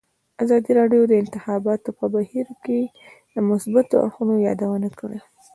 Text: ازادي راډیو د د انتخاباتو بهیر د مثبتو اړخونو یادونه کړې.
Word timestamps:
ازادي 0.43 0.71
راډیو 0.79 1.01
د 1.07 1.09
د 1.11 1.13
انتخاباتو 1.23 1.89
بهیر 2.13 2.45
د 3.33 3.35
مثبتو 3.49 3.95
اړخونو 4.03 4.33
یادونه 4.47 4.89
کړې. 4.99 5.19